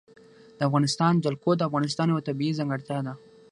د 0.57 0.59
افغانستان 0.69 1.13
جلکو 1.23 1.49
د 1.55 1.61
افغانستان 1.69 2.07
یوه 2.11 2.25
طبیعي 2.27 2.57
ځانګړتیا 2.59 2.99
ده. 3.07 3.13